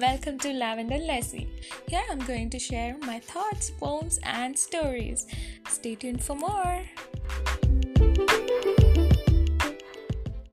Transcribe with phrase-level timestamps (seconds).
[0.00, 1.46] welcome to Lavender Lassie.
[1.86, 5.26] Here I'm going to share my thoughts, poems, and stories.
[5.68, 6.82] Stay tuned for more.